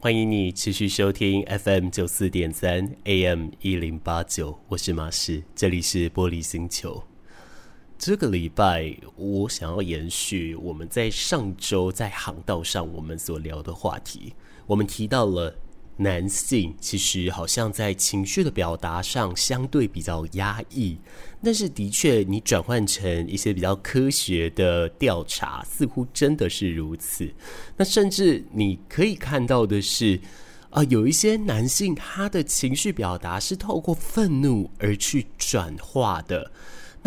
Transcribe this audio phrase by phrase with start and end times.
[0.00, 7.02] 欢迎你持续收听 FM 九四点三 AM 一零八九，我是马氏，这里是玻璃星球。
[7.98, 14.34] 这个礼拜我想要延续我们在上周在航道上我们所聊的话题，
[14.68, 15.52] 我们提到了。
[16.00, 20.96] 男性其实好像在情绪的表达上相对比较压抑，
[21.42, 27.28] 但是的确，你转换成一些比较科学的调查，似乎真的是如此。
[27.76, 30.20] 那甚至你可以看到的是，
[30.70, 36.50] 啊、有一些男性他的情绪表达是透过愤怒而去转化的。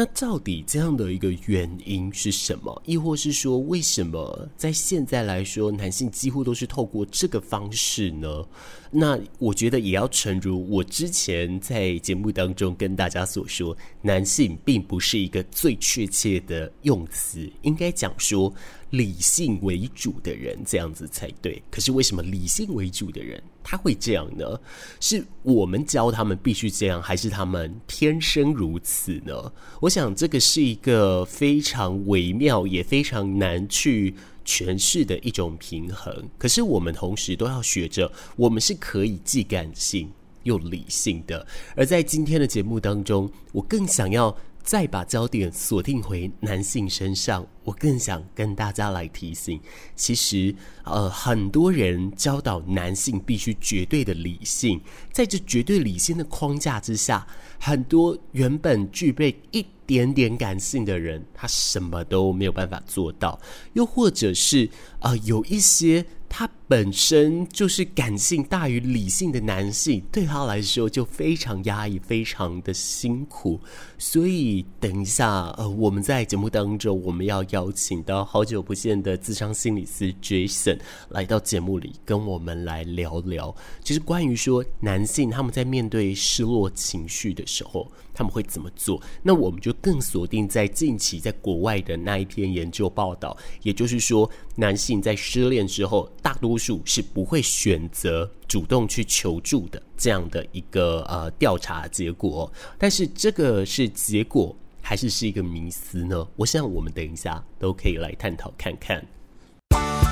[0.02, 2.82] 那到底这样的一个原因是什么？
[2.88, 8.44] 亦或是说，为什么在现在来说，男性几乎都是透过这个方式呢？
[8.90, 18.52] 那我觉得也要诚如我之前在节目当中跟大家所说，男性并不是一个最确切的用词，应该讲说
[18.90, 21.62] 理性为主的人这样子才对。
[21.70, 24.60] 可是为什么理性为主的人他会这样呢？
[25.00, 29.52] 是我们教他们必须这样，还是他们天生如此呢？
[29.80, 34.14] 我想这个是一个非常微妙也非常难去
[34.46, 36.30] 诠释的一种平衡。
[36.38, 40.12] 可是我们同时都要学着，我们是可以既感性
[40.44, 41.46] 又理性的。
[41.76, 44.36] 而在今天的节目当中，我更想要。
[44.64, 49.60] 再把焦点锁定回男性身上，我更想跟大家来提醒，
[49.96, 54.82] 其实，呃，很多人教导男性必须绝对的理性，
[55.12, 57.26] 在这绝对理性的框架之下，
[57.60, 63.40] 很多原本具备一点点感性的人，他什么都没有办法做到，
[63.74, 66.06] 又或者是，呃，有一些。
[66.34, 73.60] 他本身就是感性大于理性的男性，对他来说就非常压抑，非常的辛苦。
[73.98, 89.02] 所以等一下，呃，我们在节目当中，我们要邀请到好久不见的智商心理师 Jason 来到节目里，跟我们来聊聊，其实关于说男性他们在面对失落情绪的时候，他们会怎么做？
[89.22, 102.52] 那我们就更锁定在近期在国外的那一篇研究报道，也就是说，男性在失恋之后，大多数是不会选择主动去求助的这样的一个呃调查结果。
[102.78, 106.28] 但是这个是结果，还是是一个迷思呢？
[106.36, 109.04] 我想我们等一下都可以来探讨看看。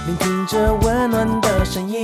[0.08, 2.04] 聆听着温暖的声音，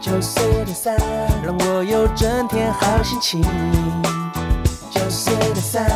[0.00, 0.96] 九四点三，
[1.44, 3.40] 让我有整天好心情。
[4.90, 5.88] 九四点三，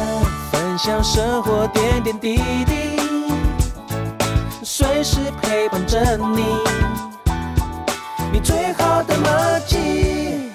[0.53, 2.97] 分享生活点点滴滴，
[4.75, 6.43] 随时陪伴着你，
[8.33, 10.49] 你最好的默契。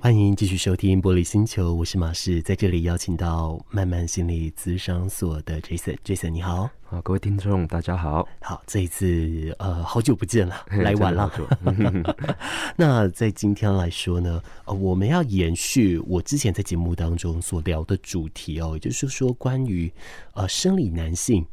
[0.00, 6.70] 欢迎继续收听《玻璃星球》，我是马仕，在这里邀请到慢慢心理咨商所的 Jason，Jason 你好。
[6.82, 8.26] 好，各位听众，大家好。
[8.40, 11.30] 好，这一次呃，好久不见了，来晚了。
[12.74, 19.92] 那在今天来说呢，呃，我们要延续我之前在节目当中所聊的主题哦，也就是说，关于
[20.32, 21.44] 呃生理男性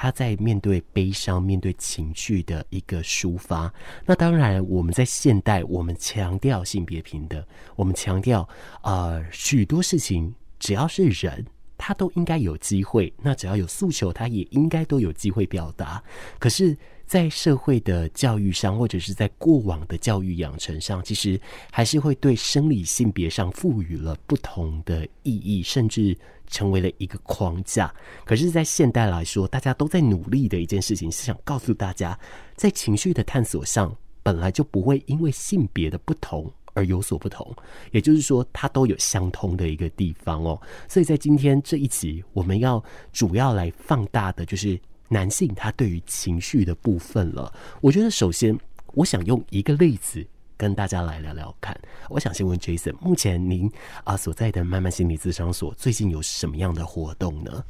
[0.00, 3.72] 他在面对悲伤、面对情绪的一个抒发。
[4.06, 7.44] 那当然，我们在现代，我们强调性别平等，
[7.74, 8.48] 我们强调
[8.82, 11.44] 呃许多事情，只要是人。
[11.76, 16.02] 他都应该有机会，那只要有诉求，他也应该都有机会表达。
[16.38, 16.76] 可是，
[17.08, 21.40] 在社会的教育上，或者是在过往的教育养成上，其实
[21.72, 26.14] 还是会对生理性别上赋予了不同的意义，甚至
[26.46, 27.92] 成为了一个框架。
[28.26, 32.18] 可是，在现代来说，大家都在努力的一件事情，是想告诉大家，
[32.54, 36.52] 在情绪的探索上，本来就不会因为性别的不同。
[36.74, 37.52] 而有所不同，
[37.90, 40.60] 也就是说，它都有相通的一个地方哦。
[40.86, 42.80] 所以在今天这一集，我们要
[43.12, 47.52] 主要来放大的就是男性他对于情绪的部分了。
[47.80, 48.58] 我觉得，首先，
[48.94, 50.24] 我想用一个例子
[50.56, 51.78] 跟大家来聊聊看。
[52.08, 53.70] 我想先问 Jason，目前您
[54.04, 57.64] 啊所在的慢慢心理咨商所最近有什么样的活动呢？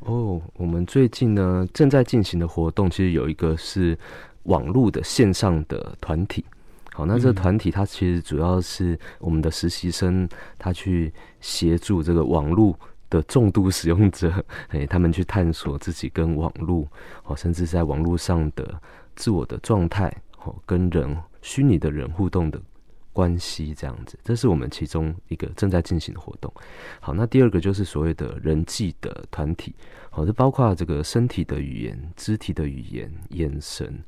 [0.00, 3.98] 哦，我们最近呢正在进行的活动，其实有一个是
[4.44, 6.44] 网络的线上的团体。
[6.92, 12.78] 好，那这个团体它其实主要是我们的实习生，他去协助这个网络
[13.10, 16.86] 的重度使用者， 哎，他们去探索自己跟网络，
[17.24, 18.80] 哦，甚至在网络上的
[19.16, 20.12] 自我的状态，
[20.44, 22.60] 哦，跟人虚拟的人互动的
[23.12, 26.52] 关系，这样子，这是我们其中一个正在进行的活动。
[27.00, 29.74] 好，那第二个就是所谓的人际的团体，
[30.10, 34.02] 好，这包括这个身体的语言、肢体的语言、眼神。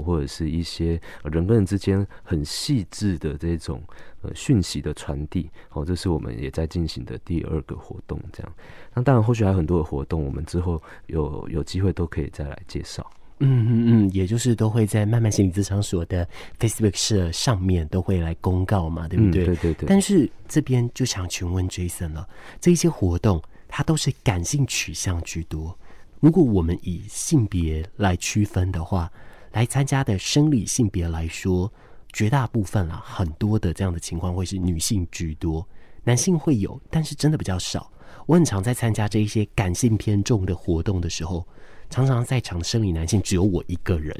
[0.00, 3.82] 或者是一些人跟人之间很细致的这种
[4.22, 8.18] 呃讯息的传递，哦，这是我们也在进行的第二个活动。
[8.32, 8.52] 这样，
[8.94, 13.04] 那当然后续还有很多的活动，我们之后有有机会都可以再来介绍。
[13.44, 16.24] 嗯嗯嗯，也就是都会在慢慢心理咨商所的
[16.60, 19.42] Facebook 社上面都会来公告嘛，对不对？
[19.42, 19.88] 嗯、对对对。
[19.88, 22.28] 但是这边就想询问 Jason 了，
[22.60, 25.76] 这一些活动它都是感性取向居多。
[26.20, 29.10] 如果我们以性别来区分的话，
[29.52, 31.72] 来参加的生理性别来说，
[32.12, 35.66] 绝大部分啊，很多的这样的情况会是女性居多，
[36.04, 37.90] 男性会有，但是真的比较少。
[38.26, 41.46] 我很常在参加这一些感性偏重的活动的时候，
[41.90, 44.14] 常常在场的生理男性只有我一个人。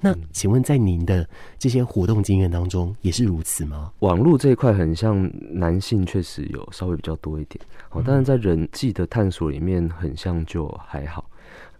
[0.00, 1.26] 那请问，在您的
[1.58, 3.90] 这些活动经验当中，也是如此吗？
[4.00, 7.58] 网络这一块很像男性，确实有稍微比较多一点。
[7.88, 11.30] 好，但是在人际的探索里面，很像就还好。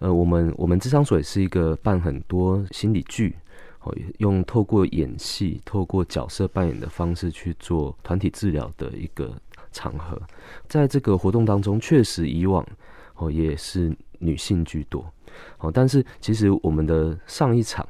[0.05, 3.35] 呃，我们我们智商所也是一个办很多心理剧，
[3.81, 9.35] 哦，用透过演戏、透过角色扮演的方式去做团体治疗的一个
[9.73, 10.21] 场合。
[10.69, 12.63] 在这个活动当中，确实以往
[13.15, 15.11] 哦也是女性居多，
[15.61, 17.89] 哦，但是其实我们的上一场，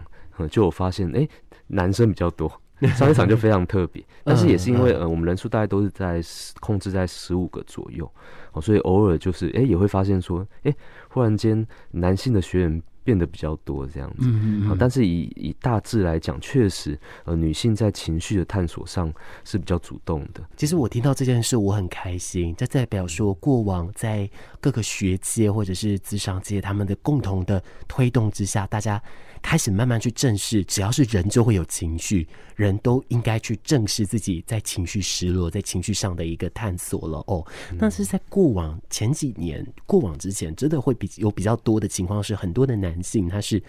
[0.49, 1.29] 就有发现，哎，
[1.67, 2.49] 男生比较多。
[2.95, 6.21] 上一场就非常特别，但是也是因为呃，我们人数大概都是在
[6.61, 8.11] 控制在十五个左右，
[8.53, 10.75] 哦，所以偶尔就是哎，也会发现说，哎，
[11.09, 19.13] 忽然间男性的学员变得比较多这样子，嗯嗯，但是以以大致来讲，确实呃，女性在情绪的探索上
[19.45, 20.43] 是比较主动的。
[20.57, 24.29] 其实我听到这件事，我很开心，这代表说过往在
[24.61, 29.03] 各个学界或者是职场界他们的共同的推动之下，大家。
[29.45, 32.27] 开始慢慢去正视，只要是人就会有情绪，
[32.57, 37.47] 人都应该去正视自己在情绪失落、在情绪上的一个探索了哦。
[37.79, 43.63] 但是在过往前几年、过往之前，真的会比有比较多的情况是，很多的男性他是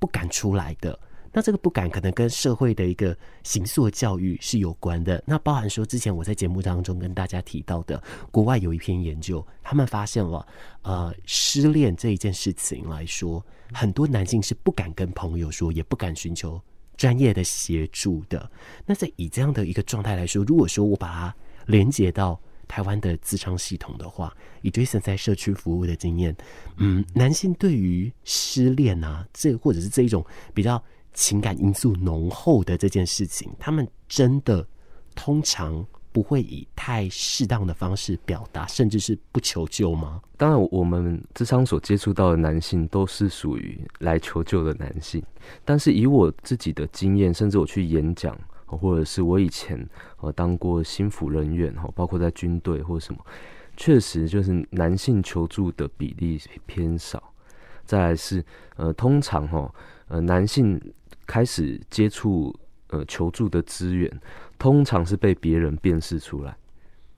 [0.00, 0.98] 不敢出来的。
[1.32, 5.22] 那这个不敢可能跟社会的一个形塑教育是有关的。
[5.26, 10.44] 那包含说之前我在节目当中跟大家提到的，国外有一篇研究，他们发现了，
[10.82, 16.60] 呃，失恋这一件事情来说，很多男性是不敢跟朋友说，也不敢寻求
[16.96, 18.50] 专业的协助的。
[18.84, 21.34] 那在以这样的一个状态来说，如果说我把它
[21.66, 26.36] 连接到台湾的咨商系统的话，以 Jason 在社区服务的经验，
[26.78, 30.82] 嗯，男性对于失恋啊，这或者是这一种比较。
[31.12, 34.66] 情感因素浓厚的这件事情，他们真的
[35.14, 40.20] 通常不会以太适当的方式表达，甚至是不求救吗？
[40.36, 45.22] 当然，我们智商所接触到的男性都是属于来求救的男性，
[45.64, 48.36] 但是以我自己的经验，甚至我去演讲，
[48.66, 49.88] 或者是我以前
[50.20, 53.20] 呃当过心辅人员哈，包括在军队或者什么，
[53.76, 57.22] 确实就是男性求助的比例偏少。
[57.90, 58.44] 再来是
[58.76, 59.74] 呃，通常哈
[60.08, 60.80] 呃男性。
[61.26, 62.52] 开始接触
[62.88, 64.10] 呃求助的资源，
[64.58, 66.56] 通常是被别人辨识出来，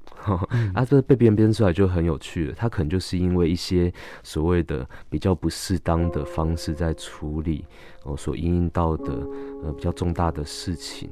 [0.51, 2.55] 嗯、啊，这被别人辨出来就很有趣了。
[2.55, 3.91] 他可能就是因为一些
[4.23, 7.65] 所谓的比较不适当的方式在处理
[8.05, 9.15] 哦，所应应到的
[9.65, 11.09] 呃比较重大的事情。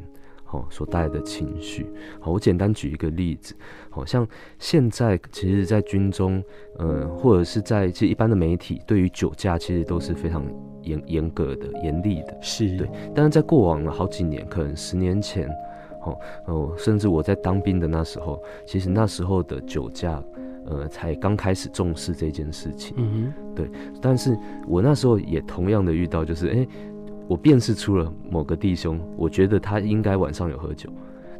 [0.53, 1.87] 哦，所带来的情绪。
[2.19, 3.55] 好，我简单举一个例子。
[3.89, 4.27] 好像
[4.59, 6.43] 现在其实，在军中，
[6.79, 10.45] 呃，或者是在其实一般的媒体，对于酒驾其实都是非常
[10.83, 12.37] 严严格的、严厉的。
[12.41, 12.89] 是对。
[13.15, 15.49] 但是在过往了好几年，可能十年前，
[16.05, 20.23] 哦哦，甚至我在当兵的那时候，其实那时候的酒驾，
[20.67, 22.95] 呃，才刚开始重视这件事情。
[22.97, 23.55] 嗯哼。
[23.55, 23.71] 对。
[24.01, 24.37] 但是
[24.67, 26.55] 我那时候也同样的遇到，就是哎。
[26.55, 26.69] 欸
[27.31, 30.91] 我辨识出了某个弟兄，我觉得他应该晚上有喝酒。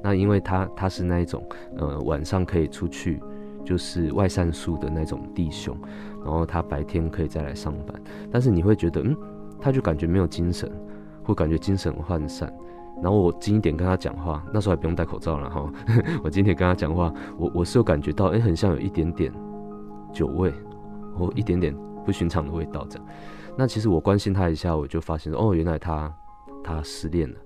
[0.01, 1.45] 那因为他他是那一种，
[1.79, 3.21] 呃，晚上可以出去，
[3.65, 5.77] 就是外散宿的那种弟兄，
[6.25, 8.01] 然后他白天可以再来上班。
[8.31, 9.17] 但是你会觉得，嗯，
[9.61, 10.71] 他就感觉没有精神，
[11.25, 12.55] 或感觉精神涣散。
[13.03, 15.69] 然后我近一点跟他讲话，那时候还不用戴口罩了哈。
[16.23, 19.33] 我今天跟他讲话，我我是有感觉到，哎、很像有一点点
[20.13, 20.55] 酒味，
[21.19, 21.75] 或一点点
[22.11, 23.07] 不寻常的味道这样。
[23.57, 26.13] 那其实我关心他一下，我就发现哦，原来他
[26.65, 27.37] 他失恋了，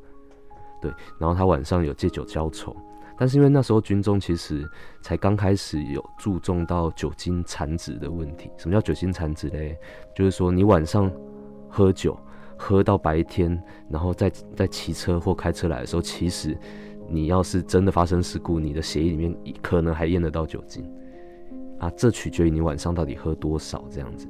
[0.81, 2.75] 对，然后他晚上有借酒浇愁，
[3.19, 4.67] 但是因为那时候军中其实
[5.03, 8.51] 才刚开始有注重到酒精残值的问题。
[8.57, 9.77] 什么叫酒精残值嘞？
[10.17, 11.13] 就是说你晚上
[11.69, 12.19] 喝酒
[12.57, 16.57] 喝到白天，然后再再骑车或开车来的时候，其实
[17.07, 20.89] 你要是真的发生事故，你的血液里面可能还验得到酒精
[21.79, 24.27] 啊，这取决于你晚上到底喝多少这样子。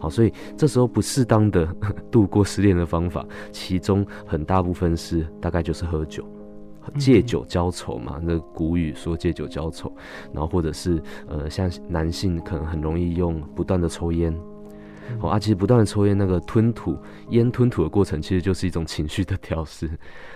[0.00, 1.66] 好，所以这时候不适当的
[2.10, 6.26] 度过失恋的方法，其中很大部分是大概就是喝酒，
[6.96, 8.20] 借酒浇愁嘛。
[8.22, 9.92] 那古语说借酒浇愁，
[10.32, 14.34] 然后或者是呃，像男性可能很容易用不断的抽烟。
[15.20, 16.94] 哦啊，其实不断的抽烟，那个吞吐
[17.30, 19.90] 烟吞吐的过程，其实就是一种情绪的调试，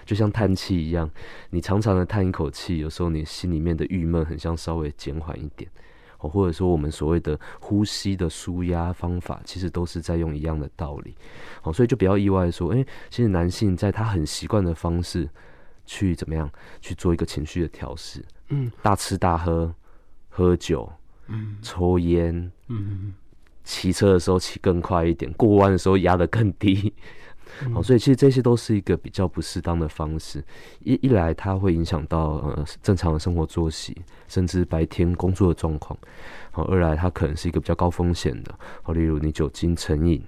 [0.07, 1.11] 就像叹气一样，
[1.51, 5.71] 你长长的叹一口气，有时候你心里面的郁闷很像稍微减缓一点。
[6.23, 11.15] 哦，或者说我们所谓的呼吸的舒压方法，其实都是在用一样的道理。
[11.63, 15.29] 哦，所以就比较意外说，诶，其实男性在他很习惯的方式
[15.85, 16.51] 去怎么样
[16.81, 19.75] 去做一个情绪的调试，嗯，大吃大喝，
[20.29, 20.91] 喝酒，
[21.27, 23.13] 嗯，抽烟，嗯，
[23.65, 26.95] 骑车的时候骑更快一点，过弯的时候压得更低。
[27.75, 30.43] 哦，所以其实这些都是一个比较不适当的方式。
[30.81, 33.97] 一一来，它会影响到呃正常的生活作息，
[34.29, 35.97] 甚至白天工作的状况。
[36.51, 38.55] 好，二来它可能是一个比较高风险的。
[38.83, 40.23] 好，例如你酒精成瘾，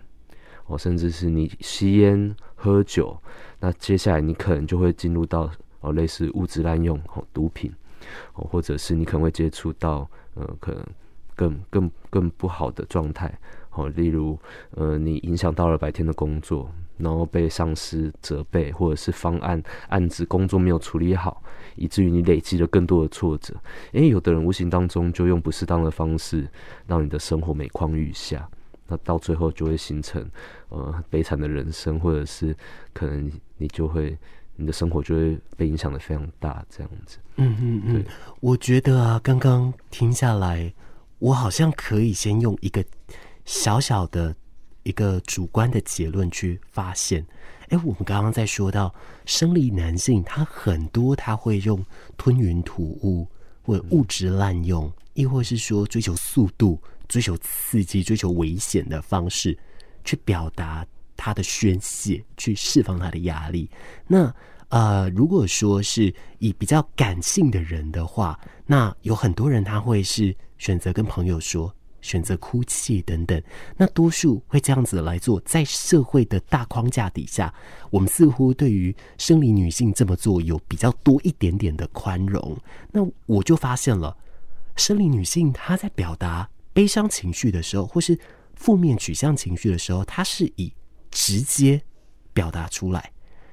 [0.67, 3.17] 哦，甚至是你吸烟喝酒，
[3.61, 5.51] 那接下来你可能就会进入到
[5.81, 7.73] 哦类似物质滥用、哦毒品，
[8.35, 10.87] 哦或者是你可能会接触到呃可能
[11.35, 13.37] 更更更不好的状态。
[13.71, 14.39] 好，例如
[14.71, 16.71] 呃你影响到了白天的工作。
[16.97, 21.43] 然后被上司责备，或者是方案案子工作没有处理好，
[21.75, 23.55] 以至于你累积了更多的挫折。
[23.93, 26.49] 诶，有的人无形当中就用不适当的方式，
[26.87, 28.49] 让你的生活每况愈下，
[28.87, 30.25] 那到最后就会形成
[30.69, 32.57] 呃悲惨的人生，或者是
[32.93, 34.17] 可能你就会
[34.57, 37.19] 你的生活就会被影响的非常大，这样子。
[37.37, 38.05] 嗯嗯嗯，
[38.41, 40.73] 我觉得啊，刚刚听下来，
[41.19, 42.85] 我好像可以先用一个
[43.45, 44.37] 小小的。
[44.85, 47.27] 一个主观的结论去发现，
[47.69, 48.95] 哎，我们刚刚在说到
[49.27, 51.85] 生理男性，他很多他会用
[52.17, 53.27] 吞云吐雾
[53.63, 59.59] 或者物质滥用，亦或是说追求速度、追求刺激、追求危险的方式
[60.05, 60.87] 去表达
[61.17, 63.69] 他的宣泄，去释放他的压力。
[64.07, 64.33] 那
[64.69, 71.75] 呃，如果说是以比较感性的人的话，那有很多人他会是选择跟朋友说。
[72.05, 73.43] 选择哭泣等等，
[73.79, 75.41] 那多数会这样子来做。
[75.41, 77.53] 在社会的大框架底下，
[77.91, 82.55] 我们似乎对于生理女性这么做有比较多一点点的宽容。
[82.93, 84.15] 那我就发现了，
[84.77, 88.19] 生理女性她在表达悲伤情绪的时候，或是
[88.55, 90.71] 负面取向情绪的时候，她是以
[91.11, 91.81] 直接
[92.35, 93.11] 表达出来。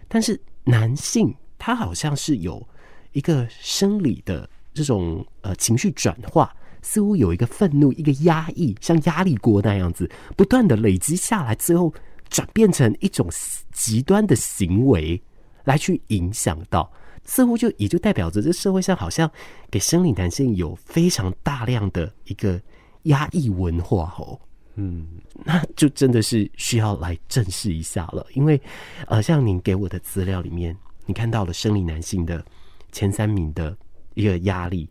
[0.09, 2.67] 但是男性他好像是有
[3.13, 6.53] 一个生理的这种呃情绪转化。
[6.81, 11.93] 似乎有一个愤怒，一个压抑，像压力锅那样子，不断的累积下来，最后
[12.29, 13.27] 转变成一种
[13.71, 15.21] 极端的行为
[15.63, 16.91] 来去影响到，
[17.23, 19.29] 似乎就也就代表着这社会上好像
[19.69, 22.59] 给生理男性有非常大量的一个
[23.03, 24.39] 压抑文化哦，
[24.75, 25.07] 嗯，
[25.43, 28.59] 那就真的是需要来正视一下了，因为
[29.07, 32.43] 呃，像您给我的资料里面，你看到了生理男性的
[32.91, 33.77] 前三名的
[34.15, 34.89] 一个压力，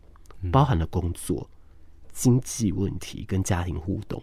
[0.51, 1.49] 包含了工作。
[2.21, 4.21] 经济问题跟家庭互动，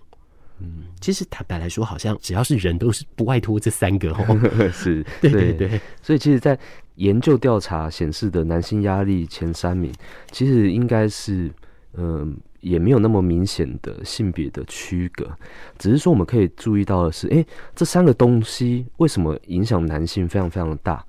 [0.61, 4.41] 嗯，其实坦白来说，好像只要是人都是不外脱这三个哦。
[4.71, 5.81] 是， 对对对。
[6.01, 6.57] 所以，其实，在
[6.95, 9.93] 研究调查显示的男性压力前三名，
[10.31, 11.51] 其实应该是，
[11.95, 12.29] 嗯、呃，
[12.61, 15.29] 也没有那么明显的性别的区隔，
[15.77, 21.05] 只是说我们可以注意到的是，哎、欸，这三个东西为什么影响男性非常非常的大？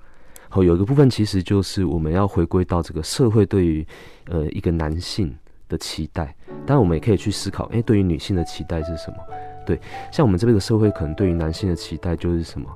[0.48, 3.86] 好，有一个部分其实就是我们要回归到这个社会对于
[4.24, 5.32] 呃一个男性。
[5.70, 6.34] 的期待，
[6.66, 9.16] 当然我们也可以去思考，哎、欸，对于女性的期待是什么？
[9.64, 9.80] 对，
[10.12, 12.66] 像我们这边的社会，可能对于男性的期待就是什么，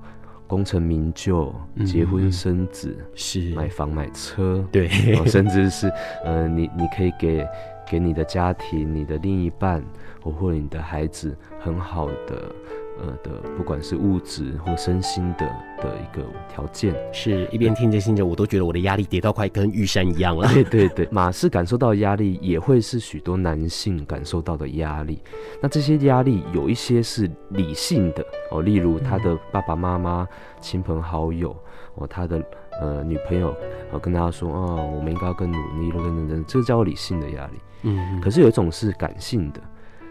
[0.47, 1.53] 功成名就、
[1.85, 4.89] 结婚生子、嗯、是买房买车，对，
[5.27, 5.93] 甚至是
[6.25, 7.47] 呃，你你可以给
[7.87, 9.85] 给你的家庭、你的另一半，
[10.23, 12.51] 或或者你的孩子很好的。
[12.99, 15.47] 呃的，不管是物质或身心的
[15.79, 20.49] 的一个条件，是一边听着听着，我都觉得我的压力跌到快跟玉山一样了。
[20.55, 25.21] 对对对，马是感受到压力，也会是许多男性感受到的压力。
[25.61, 30.27] 那这些压力有一些是理性的哦，例如他的爸爸妈妈、
[30.61, 31.55] 亲朋好友
[31.97, 32.41] 哦，他的
[32.81, 33.49] 呃女朋友
[33.91, 37.53] 哦，跟他说哦，我们应该要更努力了，等等等，这个叫理性的压力。
[37.83, 39.61] 嗯，可是有一种是感性的，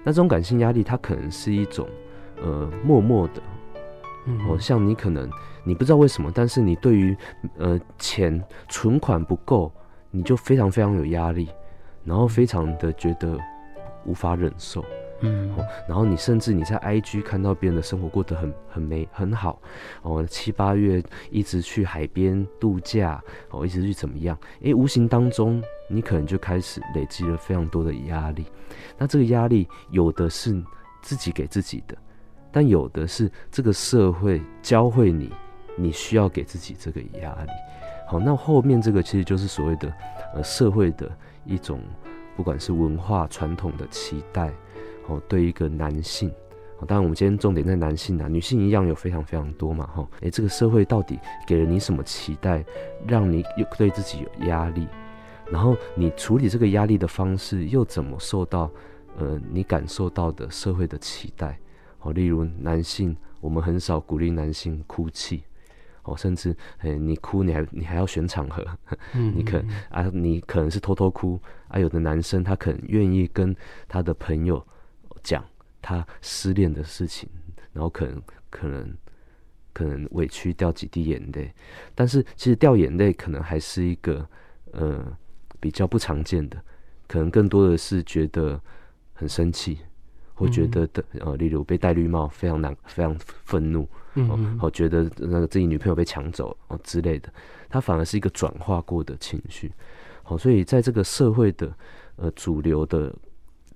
[0.04, 1.88] 那这种感性压力，它可能是一种。
[2.44, 3.42] 呃，默默的，
[4.48, 5.30] 哦，像你可能
[5.64, 7.16] 你不知道为什么，但是你对于
[7.58, 9.72] 呃钱存款不够，
[10.12, 11.48] 你就非常非常有压力，
[12.04, 13.38] 然后非常的觉得
[14.06, 14.84] 无法忍受，
[15.22, 15.56] 嗯，
[15.88, 19.58] 然后你甚至你在 IG 看到别人的生活过得很很美很好，
[20.02, 24.38] 哦，七八月一直去海边度假，哦，一直去怎么样？
[24.64, 28.46] 诶，无形当中你可能就开始累积了非常多的压力，
[28.98, 30.62] 那这个压力有的是
[31.02, 31.98] 自己给自己的。
[32.54, 35.30] 但有的是这个社会教会你，
[35.76, 37.50] 你需要给自己这个压力。
[38.08, 39.92] 好，那后面这个其实就是所谓的
[40.36, 41.12] 呃社会的
[41.46, 41.82] 一种，
[42.36, 44.54] 不管是文化传统的期待，
[45.08, 46.32] 哦，对一个男性。
[46.86, 49.88] 当然我们今天重点在男性啊，女性一样有非常非常多嘛。
[49.88, 51.18] 哈，诶，这个社会到底
[51.48, 52.64] 给了你什么期待，
[53.08, 54.88] 让你有对自己有压力？
[55.50, 58.70] 然后你处理这个压力的方式又怎么受到
[59.18, 61.58] 呃，你感受到的社会的期待，
[62.04, 65.44] 哦，例如男性，我们很少鼓励男性哭泣，
[66.04, 68.66] 哦，甚至，诶，你哭，你还你还要选场合，
[69.14, 73.56] 嗯、你可啊，你可能是偷偷哭，啊，有的男生他可能愿意跟
[73.88, 74.66] 他的朋友
[75.24, 75.44] 讲
[75.82, 77.30] 他失恋的事情，
[77.72, 78.98] 然后可能可能
[79.72, 81.54] 可能委屈掉几滴眼泪，
[81.96, 84.28] 但是其实掉眼泪可能还是一个
[84.72, 85.18] 呃
[85.60, 86.62] 比较不常见的，
[87.08, 88.62] 可能更多的是觉得。
[89.16, 89.78] 很生气，
[90.34, 97.32] 或觉得的呃，例如被戴绿帽，非常难，非常愤怒，嗯，好，觉得那个自己女朋友被抢走哦之类的，
[97.70, 99.72] 他反而是一个转化过的情绪，
[100.24, 101.72] 好，所以在这个社会的
[102.16, 103.14] 呃主流的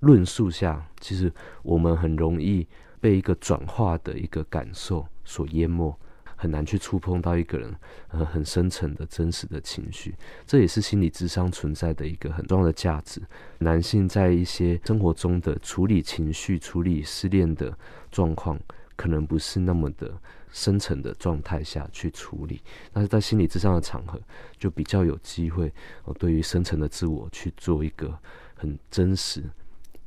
[0.00, 2.66] 论述下，其实我们很容易
[3.00, 5.96] 被一个转化的一个感受所淹没。
[6.40, 7.74] 很难去触碰到一个人
[8.10, 10.14] 呃很深层的真实的情绪，
[10.46, 13.20] 这也是心理智商存在的一个很重要的价值。
[13.58, 17.76] 男性在一些生活中的处理情绪、处理失恋的
[18.12, 18.56] 状况，
[18.94, 20.16] 可能不是那么的
[20.52, 24.20] 深层的状态下去处理，但是在心理智商的场合，
[24.56, 25.72] 就比较有机会，
[26.20, 28.16] 对于深层的自我去做一个
[28.54, 29.42] 很真实、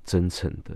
[0.06, 0.74] 真诚的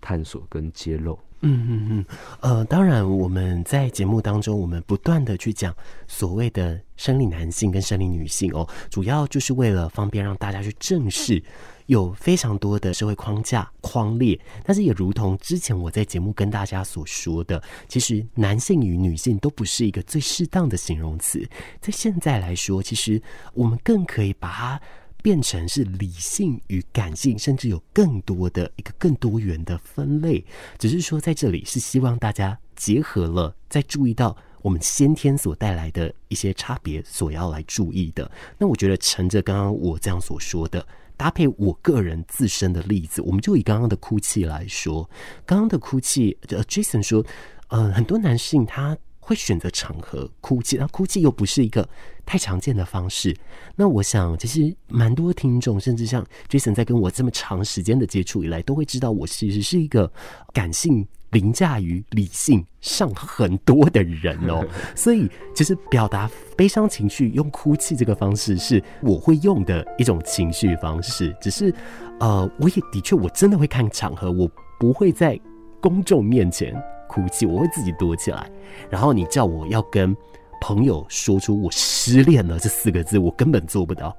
[0.00, 1.16] 探索跟揭露。
[1.44, 2.06] 嗯嗯嗯，
[2.40, 5.74] 呃，当然，我们在节目当中，我们不断的去讲
[6.06, 11.42] 所谓的生理男性跟生理女性哦，主要就是为了方便让大家去正视
[11.86, 21.44] 有非常多的社会框架框列，但是也如同之前我在节目跟大家所说的，其实男性与女性都不是一个最适当的形容词，
[21.80, 23.20] 在现在来说，其实
[23.52, 24.80] 我们更可以把它。
[25.22, 30.44] 变成是理性与感性，甚至有更多的一个更多元的分类。
[30.78, 38.30] 只是说在这里是希望大家结合了，再注意到我们先天所带来的一些差别，所要来注意的。
[38.58, 40.84] 那我觉得乘着刚刚我这样所说的，
[41.16, 45.08] 搭配我个人自身的例子，我们就以刚刚的哭泣来说，
[45.46, 47.24] 刚刚的哭泣，呃，Jason 说，
[47.68, 48.98] 嗯、呃，很多男性他。
[49.24, 51.88] 会选择场合哭泣，那哭泣又不是一个
[52.26, 53.34] 太常见的方式。
[53.76, 60.10] 那我想，其实蛮多听众，甚至像 Jason 在跟我这么长时间的接触以来，都会知道我其实是一个
[60.52, 64.66] 感性凌驾于理性上很多的人哦。
[64.96, 71.34] 所以，其实表达悲伤情绪用哭泣这个方式是我会用的一种情绪方式。
[71.40, 71.72] 只是，
[72.18, 75.40] 呃，我也的确，我真的会看场合，我不会在
[75.80, 76.74] 公众面前。
[77.12, 78.50] 哭泣，我会自己躲起来。
[78.88, 80.16] 然后你叫我要跟
[80.62, 84.16] 朋友说出我失恋了这四个字，我根本做不到。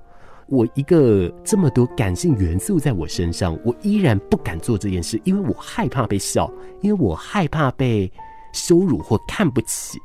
[0.48, 6.52] 我一个这么多感性元素在我身上，我依然不敢做这件事，因为我害怕被笑，
[6.82, 8.12] 因为我害怕被
[8.52, 9.98] 羞辱或看不起，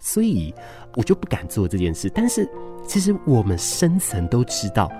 [0.00, 0.52] 所以
[0.96, 2.10] 我就不敢做这件事。
[2.14, 2.48] 但是
[2.86, 4.90] 其实我们深层都知道，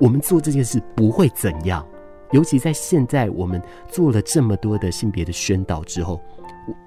[0.00, 1.86] 我们做这件事不会怎样。
[2.32, 6.20] 尤其在现在，我们做了这么多的性别的宣导之后。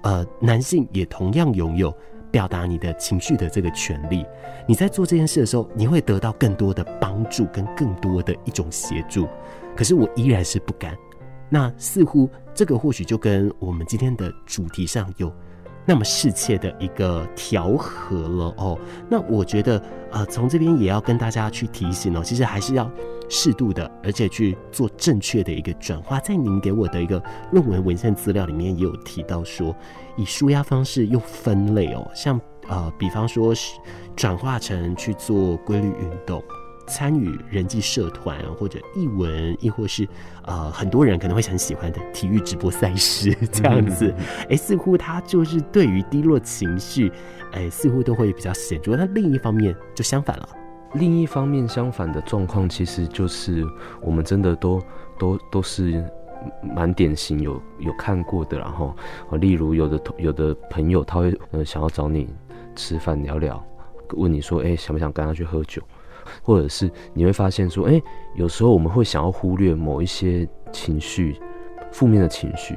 [0.02, 1.94] 呃，男性也同样拥有
[2.30, 4.24] 表达你的情绪的这个权利。
[4.66, 9.28] 你在做这件事的时候，你会得到更多的帮助跟更多的一种协助。
[9.76, 10.96] 可是我依然是不敢。
[11.50, 15.30] 那似乎这个或许就跟我们今天的主题上有
[15.86, 18.78] 那么适切的一个调和了哦。
[19.08, 22.90] 那我觉得，呃，从这边也要跟大家去提醒哦，其实还是要
[23.28, 26.18] 适度的，而且去做正确的一个转化。
[26.20, 29.74] 在您给我的一个论文文献资料里面也有提到说，
[30.16, 33.78] 以舒压方式又分类哦，像呃，比方说是
[34.16, 36.42] 转化成去做规律运动。
[36.86, 40.06] 参与人际社团或者艺文，亦或是
[40.44, 47.10] 呃很多人可能会很喜欢的体育直播赛事这样子，哎、欸，似乎他就是对于低落情绪，
[47.52, 48.96] 哎、欸，似乎都会比较显著。
[48.96, 50.48] 那另一方面就相反了。
[50.94, 53.66] 另一方面相反的状况，其实就是
[54.00, 54.80] 我们真的都
[55.18, 56.04] 都都是
[56.62, 58.56] 蛮典型有有看过的。
[58.58, 58.94] 然后，
[59.40, 62.32] 例如有的有的朋友他会呃想要找你
[62.76, 63.60] 吃饭聊聊，
[64.12, 65.82] 问你说，哎、欸，想不想跟他去喝酒？
[66.42, 68.00] 或者是你会发现说，哎，
[68.34, 71.40] 有时候我们会想要忽略某一些情绪，
[71.92, 72.76] 负面的情绪，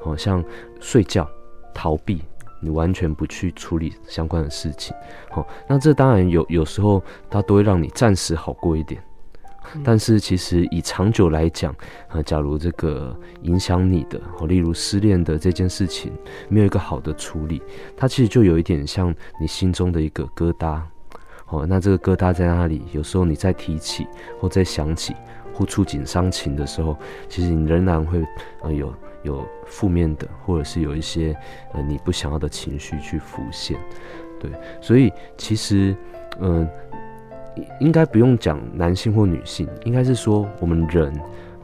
[0.00, 0.44] 好像
[0.80, 1.28] 睡觉、
[1.74, 2.22] 逃避，
[2.62, 4.94] 你完全不去处理相关的事情，
[5.30, 9.02] 好，那这当然有有时候它都会让你暂时好过一点，
[9.84, 11.74] 但是其实以长久来讲，
[12.08, 16.12] 啊，假如这个影响你的，例如失恋的这件事情
[16.48, 17.62] 没有一个好的处理，
[17.96, 20.82] 它其实就有一点像你心中的一个疙瘩。
[21.50, 22.82] 哦，那这个疙瘩在哪里？
[22.92, 24.06] 有时候你再提起
[24.38, 25.14] 或再想起，
[25.52, 26.96] 或触景伤情的时候，
[27.28, 28.24] 其实你仍然会
[28.62, 31.36] 呃有有负面的，或者是有一些
[31.72, 33.76] 呃你不想要的情绪去浮现。
[34.38, 35.94] 对，所以其实
[36.40, 36.66] 嗯、
[37.80, 41.12] 应该不用讲男性或女性，应该是说我们人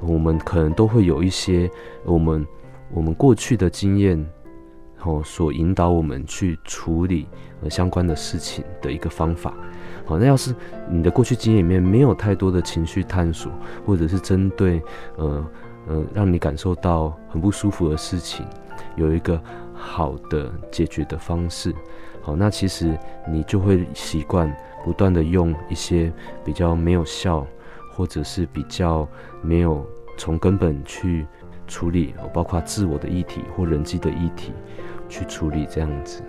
[0.00, 1.70] 我们可能都会有一些
[2.04, 2.44] 我们
[2.90, 4.26] 我们过去的经验，
[5.04, 7.28] 哦，所引导我们去处理
[7.68, 9.54] 相关的事情的一个方法。
[10.04, 10.54] 好，那要是
[10.88, 13.50] 你的过去经验里面没有太多的情绪探索，
[13.84, 14.80] 或者是针对
[15.16, 15.46] 呃
[15.88, 18.46] 呃让你感受到很不舒服的事情，
[18.96, 19.40] 有一个
[19.74, 21.74] 好的解决的方式。
[22.22, 22.96] 好，那其实
[23.28, 26.12] 你就会习惯不断的用一些
[26.44, 27.46] 比较没有效。
[27.96, 29.08] 或者是比较
[29.40, 29.82] 没有
[30.18, 31.26] 从根本去
[31.66, 34.52] 处理，包括自我的议题或人际的议题
[35.08, 36.22] 去处理这样子。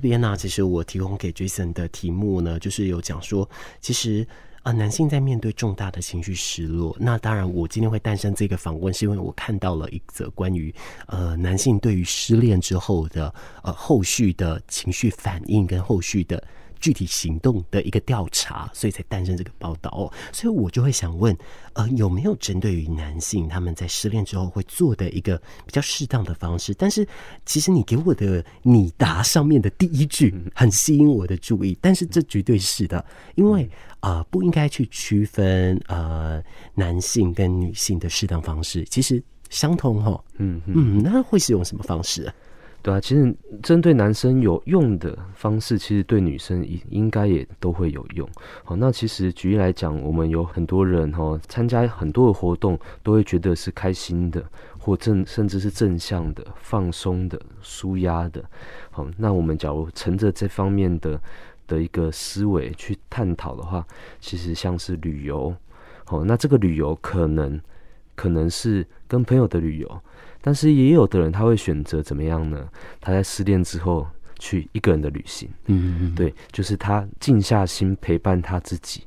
[0.00, 3.48] 边呢、啊，其实我提供给 Jason 的题目呢，就是有讲说，
[3.80, 4.26] 其实。
[4.62, 10.70] 啊，男性在面对重大的情绪失落，那当然，我今天会诞生这个访问，是因为我看到了一则关于
[11.06, 16.44] 呃男性对于失恋之后的呃后续的情绪反应跟后续的。
[16.80, 20.12] 具体行动的一个调查，所以才诞生这个报道哦。
[20.32, 21.36] 所以我就会想问，
[21.74, 26.74] 呃，有没有针对于男性他们在失恋之后会做的一个比较适当的方式？
[26.74, 27.06] 但是
[27.44, 33.68] 其实你给我的你答上面的第一句很吸引我的注意，但是这绝对是的，因为
[34.00, 36.42] 啊、呃，不应该去区分呃
[36.74, 40.24] 男性跟女性的适当方式，其实相同哈。
[40.38, 42.34] 嗯嗯，那会是用什么方式啊？
[42.82, 48.26] 对啊，其实针对男生有用的方式，其实对女生应应该也都会有用。
[48.64, 54.42] 好，那其实举例来讲，我们有很多人哈，参加很多的活动，都会觉得是开心的，
[54.78, 58.42] 或正甚至是正向的、放松的、舒压的。
[58.90, 61.20] 好，那我们假如乘着这方面的
[61.66, 63.86] 的一个思维去探讨的话，
[64.20, 65.54] 其实像是旅游，
[66.06, 67.60] 好，那这个旅游可能
[68.14, 70.00] 可能是跟朋友的旅游。
[70.40, 72.68] 但是也有的人他会选择怎么样呢？
[73.00, 74.06] 他在失恋之后
[74.38, 79.04] 去一个人的旅行，嗯嗯，对，就是他静下心陪伴他自己，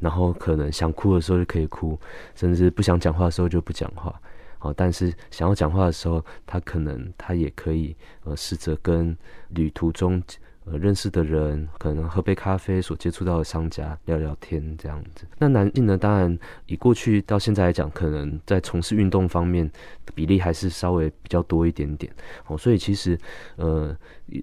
[0.00, 1.98] 然后可能想哭的时候就可以哭，
[2.34, 4.14] 甚至不想讲话的时候就不讲话，
[4.58, 9.16] 好，但是想要讲话的时候，他可能他也可以呃试着跟
[9.50, 10.22] 旅途中。
[10.64, 15.26] 呃，认识的人可能喝杯咖啡，所接触到的商家聊聊天这样子。
[15.38, 15.98] 那男性呢？
[15.98, 19.70] 当然以过去到现在来讲，可能在从事运动方面
[20.14, 22.10] 比例还是稍微比较多一点点。
[22.46, 23.18] 哦，所以其实
[23.56, 23.94] 呃，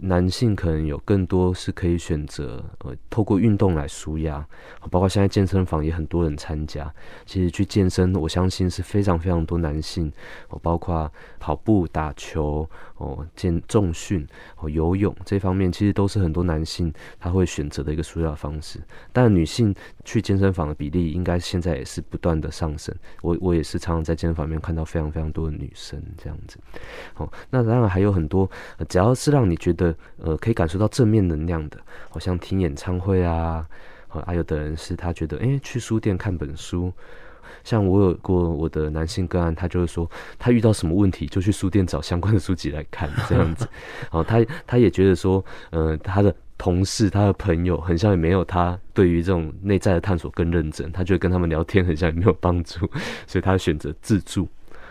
[0.01, 4.45] 男性可能有更多是可以选择呃，透过运动来舒压。
[4.91, 6.93] 包括现在健身房也很多人参加。
[7.25, 10.12] 其实去健身，我相信是非常非常多男性
[10.49, 12.69] 哦，包括跑步、打球
[13.02, 16.12] 哦、健重训哦、游泳这方面，其实都。
[16.12, 18.82] 是很多男性他会选择的一个舒压方式，
[19.14, 22.94] 但女性去健身房的比例应该现在也是不断的上升。
[23.22, 26.58] 我我也是常常在健身房里面看到非常非常多的女生这样子。
[27.14, 28.50] 好，那当然还有很多，
[28.90, 33.66] 只要是让你觉得呃可以感受到正面能量的，好像听演唱会啊，
[34.10, 36.92] 还、啊、有的人是他觉得诶、去书店看本书。
[37.63, 43.67] 像我有过我的男性个案，他就是说他遇到什么问题就去书店找相关的书籍来看这样子。
[44.12, 50.91] 哦，他他也觉得说，呃，他的同事、他的朋友，很像也没有他对于这种内在的探索更认真。
[50.91, 52.88] 他觉得跟他们聊天很像也没有帮助，
[53.25, 54.47] 所以他选择自助。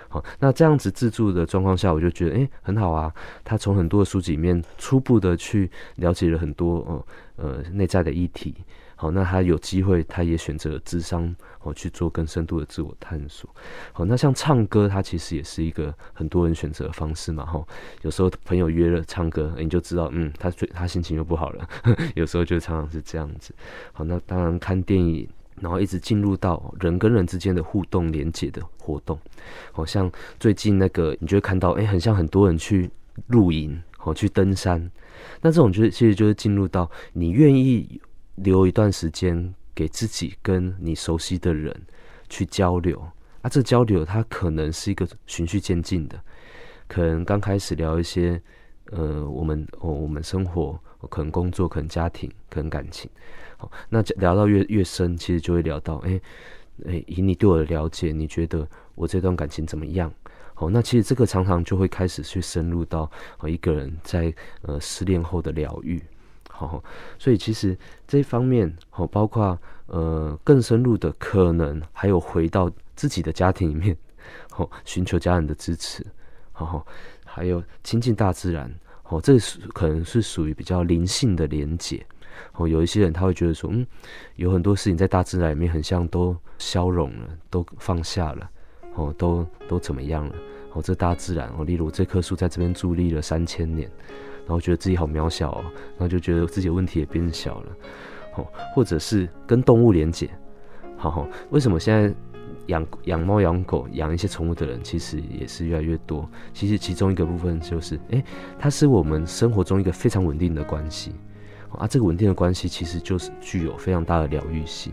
[0.09, 3.15] 好，那这样子自助的状况下，我就觉得诶、很好啊。
[3.45, 7.05] 他从很多的书籍里面初步的去了解了很多
[7.37, 8.53] 呃呃内在的议题。
[9.01, 13.49] 好，那他有机会，他也选择了咨商，哦，去做更深度的自我探索。
[13.95, 17.47] 好，那像唱歌，它其实也是一个很多人选择的方式嘛。
[17.47, 17.67] 哈，
[18.03, 21.67] 有时候朋友约了唱歌，你就知道，嗯，他最他心情又不好了。
[22.15, 23.55] 有时候就常常是这样子。
[23.95, 25.27] 好，那当然看电影，
[25.63, 29.19] 然后一直进入到人跟人之间的互动连接的活动。
[29.73, 32.91] 好像最近那个，你就会看到，哎、很像很多人去
[33.29, 34.91] 露营，哦，去登山。
[35.41, 37.99] 那这种就是其实就是进入到你愿意。
[38.43, 41.75] 留一段时间给自己跟你熟悉的人
[42.29, 42.99] 去交流，
[43.43, 46.21] 啊，这交流它可能是一个循序渐进的，
[46.89, 48.41] 可能刚开始聊一些，
[48.91, 53.11] 呃，我们哦，我们生活，可能工作，可能家庭，可能感情，
[53.57, 56.23] 好，那聊到越越深，其实就会聊到，哎、欸，
[56.87, 60.13] 哎、以你对我的了解，你觉得我这段感情怎么样？
[60.55, 63.11] 好，那其实这个常常就会开始去深入到
[63.45, 66.03] 一个人在呃失恋后的疗愈，
[66.67, 66.85] 好，
[67.19, 72.71] 所以其实这方面，哦，包括呃更深入的可能，还有回到。
[72.97, 73.97] 自己的家庭里面，
[74.57, 76.05] 哦，寻求家人的支持，
[76.59, 76.85] 哦，
[77.25, 78.71] 还有亲近大自然，
[79.05, 82.05] 哦，这是可能是属于比较灵性的连结。
[82.53, 83.87] 哦，有一些人他会觉得说，嗯，
[84.37, 88.51] 有很多事情在大自然里面很像都消融了，都放下了，
[88.97, 90.35] 哦，都都怎么样了？
[90.75, 93.91] 哦，这大自然，哦，例如这棵树在这边伫立了三千年，
[94.51, 97.73] 然后觉得自己好渺小哦，然后就觉得自己的问题也变小了，
[98.35, 100.29] 哦，或者是跟动物连接，
[100.97, 102.13] 好，为什么现在？
[102.67, 106.29] 养养猫养狗养一些宠物的人，其实也是越来越多。
[106.53, 108.23] 其实其中一个部分就是，诶、
[108.61, 111.13] 它是我们生活中一个非常稳定的关系
[111.77, 111.87] 啊。
[111.89, 114.93] 这个稳定的关系其实就是具有非常大的疗愈性。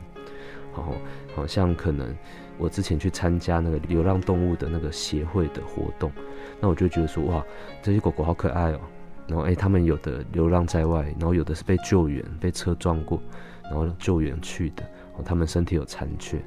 [0.71, 0.91] 好，
[1.35, 2.15] 好像可能
[2.57, 6.11] 我之前去参加那个流浪动物的那个协会的活动，
[6.59, 7.45] 那我就觉得说，哇，
[7.83, 8.79] 这些狗狗好可爱哦。
[9.27, 13.21] 然后，诶、他们有的流浪在外，然后有的是被救援，被车撞过，
[13.63, 14.83] 然后救援去的。
[15.25, 16.39] 他们身体有残缺，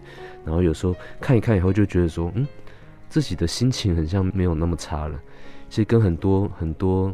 [0.45, 2.47] 然后有时候看一看以后就觉得说，嗯，
[3.09, 5.21] 自己的心情很像没有那么差了。
[5.69, 7.13] 其实跟很多很多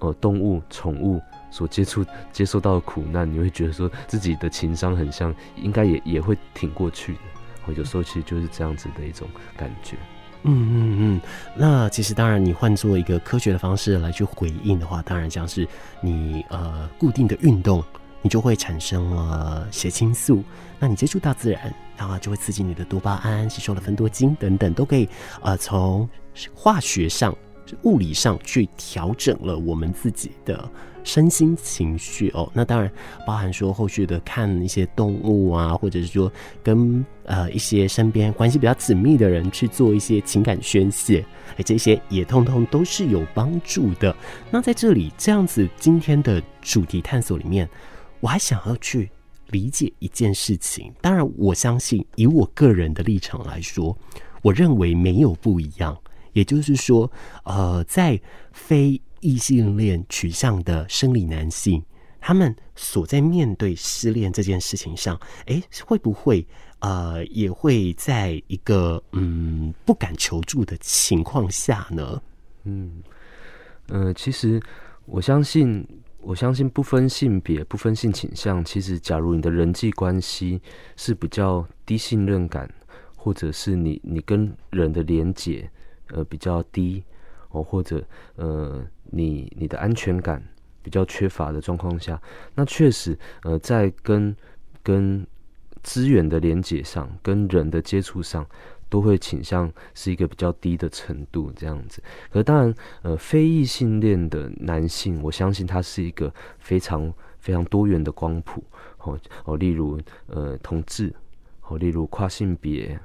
[0.00, 7.72] 呃动物、宠物所接触、接受到的苦难，你会觉得说自己的情商很像，应该也也会挺过去的。
[7.74, 9.26] 有时候其实就是这样子的一种
[9.56, 9.96] 感觉。
[10.44, 11.20] 嗯嗯嗯。
[11.56, 15.66] 那其实当然，你换做一个科学的方式来去回应的话，当然像是
[16.00, 17.82] 你呃固定的运动。
[18.26, 20.42] 你就会产生了血清素，
[20.78, 25.06] 那你接触大自然，然后就会刺激你的多巴胺，吸收了芬多精等等，都可以
[25.42, 26.08] 呃从
[26.54, 27.36] 化学上、
[27.82, 30.66] 物理上去调整了我们自己的
[31.04, 32.50] 身心情绪哦。
[32.52, 32.90] 那当然
[33.24, 41.24] 包含说后续的看一些动物啊，或者是说跟呃一些身边关系比较紧密的人去做一些情感宣泄，
[41.56, 44.16] 哎，这些也通通都是有帮助的。
[44.50, 47.68] 那在这里这样子今天的主题探索里面。
[48.20, 49.10] 我还想要去
[49.48, 53.94] 理解一件事情，当然，我相信以我个人的立场来说，
[54.40, 55.94] 我认为没有不一样。
[56.32, 57.10] 也就是说，
[57.44, 58.18] 呃，在
[58.50, 61.82] 非异性恋取向的生理男性，
[62.20, 66.46] 他们所在面对失恋这件事情上，诶，会不会
[66.80, 72.22] 呃，也会在一个嗯不敢求助的情况下呢？
[72.64, 73.02] 嗯，
[73.88, 74.60] 呃，其实
[75.06, 75.82] 我相信。
[76.26, 80.58] 我相信不分性别、不分性倾向，其实，假如你的人际关系
[80.96, 82.66] 是比较低信任感，
[83.14, 85.70] 或者是你你跟人的连结
[86.14, 87.04] 呃比较低
[87.54, 88.04] 哦，或者
[88.36, 90.42] 呃你你的安全感
[90.82, 92.20] 比较缺乏的状况下，
[92.54, 94.36] 那确实呃在跟
[94.82, 95.26] 跟
[95.82, 98.46] 资源的连接上、跟人的接触上。
[98.90, 108.62] 都会倾向是一个比较低的程度这样子，可当然，呃，非异性恋的男性，我相信他是一个非常非常多元的光谱，
[108.98, 111.12] 哦哦，例如呃同志，
[111.62, 112.96] 哦例如跨性别，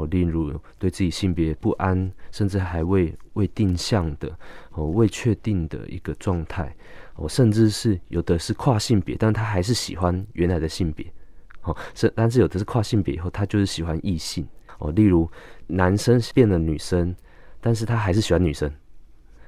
[0.00, 4.36] 哦例如对自己性别不安，甚至还未未定向的，
[4.72, 6.74] 哦未确定的一个状态，
[7.16, 11.06] 哦甚至是有的是跨性别，但他还是喜欢原来的性别，
[11.62, 14.46] 哦是但是有的是跨性别以后，他就是喜欢异性。
[14.78, 15.30] 哦，例如
[15.66, 17.14] 男生变了女生，
[17.60, 18.66] 但是他还是喜欢女生，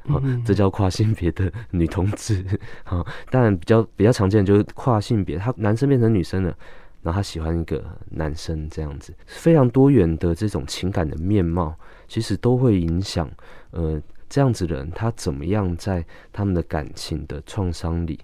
[0.05, 2.45] 哦，这叫跨性别的女同志。
[2.91, 6.55] 哦，当然比较比较常见的就是跨性别，他男生变成女生了，
[7.03, 13.31] 然后他喜欢一个男生这样子，非常多元的这种情感的面貌，其实都会影响
[13.73, 18.21] 呃这样子的人他怎么样在他们的感情的创伤里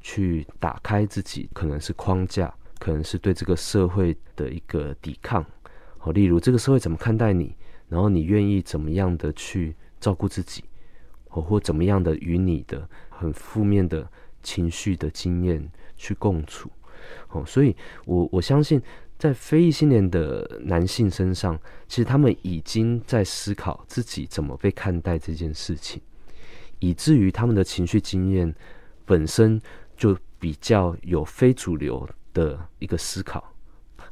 [0.00, 5.44] 去打开自己，可能是框架，可能是对这个社会的一个抵抗。
[5.96, 7.56] 好，例如这个社会怎么看待你，
[7.88, 10.62] 然后你愿意怎么样的去照顾自己，
[11.28, 14.08] 或，或怎么样的与你的很负面的
[14.42, 16.70] 情绪的经验去共处，
[17.30, 17.74] 哦，所以
[18.06, 18.80] 我我相信
[19.18, 21.58] 在非异性恋的男性身上，
[21.88, 26.00] 其实他们已经在思考自己怎么被看待这件事情，
[26.78, 28.54] 以至于他们的情绪经验
[29.04, 29.60] 本身
[29.96, 33.52] 就比较有非主流的一个思考。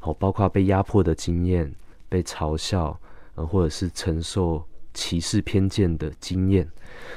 [0.01, 1.73] 哦，包括被压迫的经验、
[2.07, 2.97] 被嘲笑，
[3.35, 6.69] 呃，或者是承受歧视偏见的经验。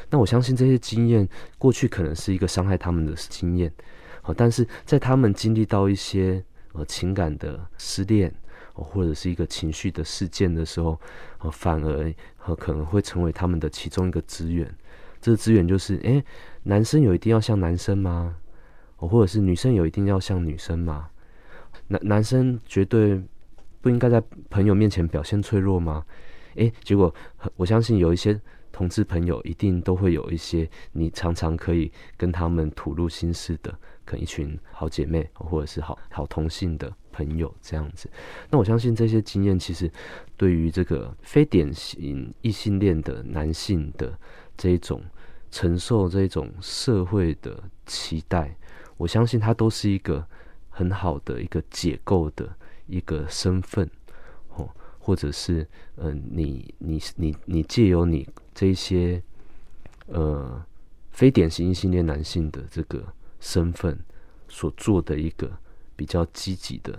[0.08, 1.28] 那我相信这些经验
[1.58, 3.72] 过去可能是一个伤害他们的经验，
[4.24, 8.32] 哦，但是在他们经历到一些呃情感的失恋，
[8.74, 11.00] 或者是一个情绪的事件的时候，
[11.52, 12.14] 反而
[12.56, 14.72] 可能会成为他们的其中一个资源。
[15.20, 16.24] 这个资源就是，诶，
[16.62, 18.36] 男生有一定要像男生吗？
[18.98, 21.10] 哦或者是女生有一定要像女生吗？
[21.88, 23.22] 男男生绝对
[23.80, 26.04] 不应该在朋友面前表现脆弱吗？
[26.56, 27.14] 诶，结果
[27.56, 28.38] 我相信有一些
[28.72, 33.78] 同志朋友一定都会有一些你常常可以跟他们吐露心事的，
[34.10, 38.10] 可能一群好姐妹或者是好好同性的朋友这样子。
[38.50, 39.88] 那我相信这些经验其实
[40.36, 44.18] 对于这个非典型异性恋的男性的
[44.56, 45.00] 这一种
[45.52, 48.56] 承受这种社会的期待，
[48.96, 50.26] 我相信他都是一个
[50.68, 52.48] 很好的一个解构的
[52.86, 53.88] 一个身份，
[54.56, 54.68] 哦，
[54.98, 55.62] 或者是
[55.96, 59.22] 嗯、呃，你你你你借由你这一些
[60.06, 60.64] 呃
[61.10, 63.04] 非典型异性恋男性的这个
[63.40, 63.98] 身份
[64.48, 65.50] 所做的一个
[65.96, 66.98] 比较积极的，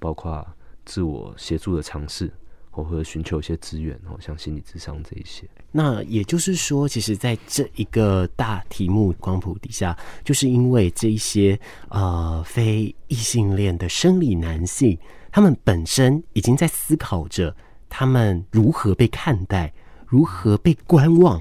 [0.00, 0.44] 包括
[0.84, 2.32] 自我协助的尝试。
[2.76, 5.48] 或者寻求一些资源，哦，像心理咨商这一些。
[5.70, 11.56] 那也就是说，其实，在这一个大题目光谱底下，就是因为这一些
[11.88, 14.98] 呃非异性恋的生理男性，
[15.30, 17.54] 他们本身已经在思考着
[17.88, 19.72] 他们如何被看待，
[20.04, 21.40] 如何被观望，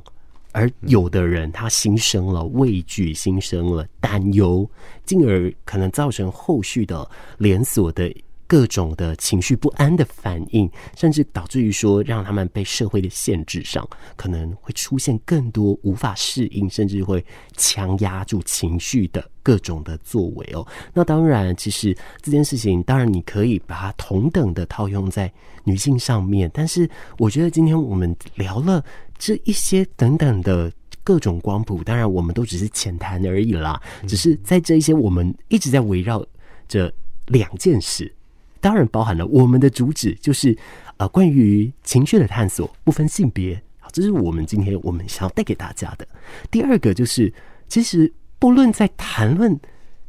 [0.53, 4.69] 而有的人他心生了畏惧，心生了担忧，
[5.03, 8.09] 进而可能造成后续的连锁的。
[8.45, 17.25] 各种的情绪不安的反应，甚至导致于说，让他们被社会的限制上，可能会出现更多无法适应，甚至会
[17.57, 20.67] 强压住情绪的各种的作为哦。
[20.93, 25.31] 那当然，其实这件事情，当然你可以把它同等的套用在
[25.63, 26.87] 女性上面，但是
[27.17, 28.83] 我觉得今天我们聊了
[29.25, 30.69] 这一些等等的
[31.01, 36.21] 各种光谱，当然我们都只是浅谈而已啦，只是在这一些我们一直在围绕
[36.67, 36.93] 着
[37.27, 38.13] 两件事。
[38.59, 40.57] 当然包含了我们的主旨，就是
[40.97, 43.55] 呃，关于情绪的探索，不分性别。
[43.79, 46.05] 好，这是我们今天我们想要带给大家的。
[46.51, 47.33] 第二个就是，
[47.69, 49.57] 其实不论在谈论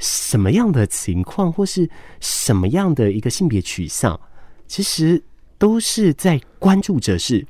[0.00, 4.18] 什么样的情况，或是什么样的一个性别取向，
[4.66, 5.22] 其实
[5.56, 7.46] 都是在关注着是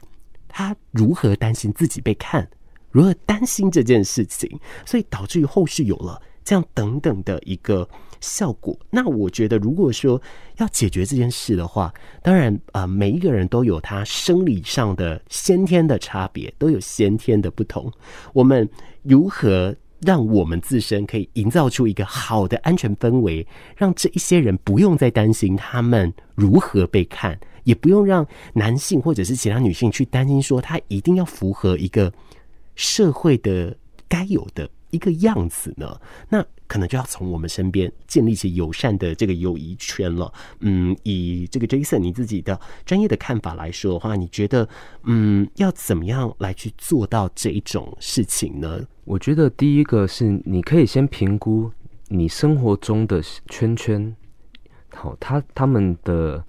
[0.55, 2.49] 他如何担心自己被看，
[2.93, 4.49] 如何担心这件事情，
[4.87, 7.89] 所以导致于后续有了这样等等的一个。
[8.21, 8.75] 效果。
[8.89, 10.19] 那我觉得，如果说
[10.57, 17.93] 要解决这件事的话，当然，呃，每一个人都有他生理上的先天的差别，都有先天的不同。
[18.33, 18.67] 我们
[19.03, 32.13] 如何让我们自身可以营造出一个好的安全氛围，让这一些人不用再担心他们如何被看，也不用让男性或者是其他女性去担心说他一定要符合一个
[32.77, 33.77] 社会的
[34.09, 36.01] 该有的一个样子呢？
[36.29, 36.45] 那。
[36.67, 40.33] 可能就要从我们身边建立起友善的这个友谊圈了。
[40.61, 44.67] 嗯，以这个 Jason 你自己的专业的看法来说的话，你觉得
[45.03, 48.81] 嗯，要怎么样来去做到这一种事情呢？
[49.05, 51.71] 我觉得第一个是你可以先评估
[52.09, 54.17] 你生活中的圈圈，
[54.95, 56.43] 好，他他们的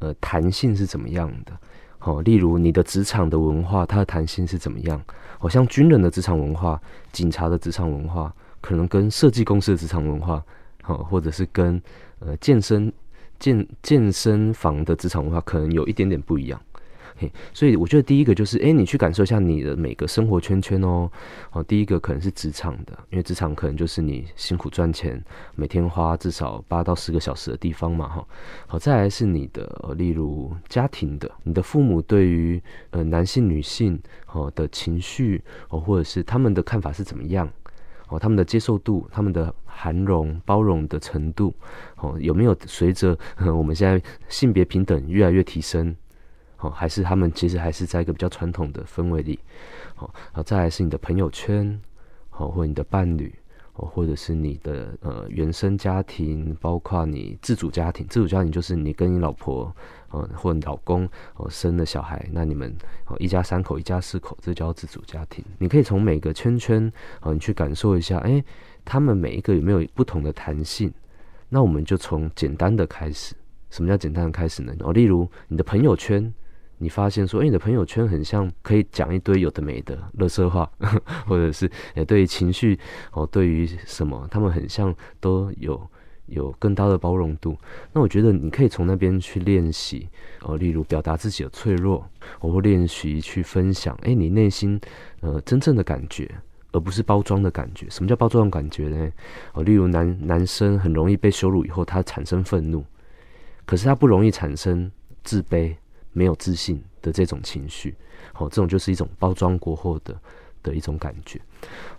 [0.00, 1.52] 呃弹性是怎么样的？
[1.98, 5.00] 好，例如你的职场的文化，它的弹性是怎么样？
[5.38, 6.78] 好像军人的职场文化、
[7.12, 8.34] 警察的职场文化。
[8.62, 10.44] 可能跟设计公司的职场文化，
[10.82, 11.80] 好，或者是跟
[12.18, 12.92] 呃健身
[13.38, 16.60] 健健身房的职场文化，可能有一点点不一样。
[17.20, 21.10] 嘿，所以我觉得第一个就是，诶，你去感受一下你的每个生活圈圈哦。
[21.50, 25.22] 好，第一个可能是职场的，因为职场可能就是你辛苦赚钱，
[25.54, 28.26] 每天花至少八到十个小时的地方嘛，哈。
[28.66, 34.00] 好，再来是你的，例如家庭的，你的父母对于呃男性、女性
[34.32, 37.46] 哦的情绪哦，或者是他们的看法是怎么样？
[38.08, 41.54] 哦，他们的接受度、他们的涵容、包容的程度，
[41.96, 43.14] 哦，有没有随着
[43.54, 45.94] 我们现在性别平等越来越提升？
[46.60, 49.38] 哦，还是他们其实还是在一个比较传统的氛围里？
[49.96, 51.80] 哦，好，再来是你的朋友圈，
[52.32, 53.34] 哦，或你的伴侣。
[53.74, 59.74] 哦或者是你的呃原生家庭，包括你自主家庭，自主家庭就是你跟你老婆，
[60.10, 65.42] 呃或你老公哦、生了小孩，那你们哦、一家三口、一家四口，这叫自主家庭。
[65.56, 66.92] 你可以从每个圈圈
[67.22, 68.44] 哦、你去感受一下，哎，
[68.84, 70.92] 他们每一个有没有不同的弹性？
[71.48, 73.34] 那我们就从简单的开始。
[73.70, 74.74] 什么叫简单的开始呢？
[74.80, 76.34] 哦，例如你的朋友圈。
[76.82, 80.68] 你发现说，哎，你的朋友圈很像可以讲一堆有的没的乐色话，
[81.28, 82.78] 或者是诶，对于情绪
[83.12, 85.78] 哦，对于什么，他们很像都有
[86.26, 87.54] 有更大的包容度。
[87.92, 90.08] 那我觉得你可以从那边去练习
[90.40, 92.02] 哦，例如表达自己的脆弱，
[92.40, 94.80] 我会练习去分享，哎，你内心
[95.20, 96.30] 呃真正的感觉，
[96.72, 97.86] 而不是包装的感觉。
[97.90, 99.10] 什么叫包装的感觉呢？
[99.52, 102.82] 哦，例如男男生很容易被羞辱以后，他产生愤怒，
[103.66, 104.90] 可是他不容易产生。
[105.22, 105.76] 自卑、
[106.12, 107.94] 没有自信的这种情绪。
[108.32, 110.18] 好，这种就是一种包装过后的
[110.62, 111.40] 的一种感觉。